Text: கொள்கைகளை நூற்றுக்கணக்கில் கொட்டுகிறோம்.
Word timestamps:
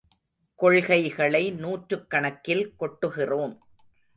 கொள்கைகளை 0.55 1.51
நூற்றுக்கணக்கில் 1.51 2.63
கொட்டுகிறோம். 2.79 3.55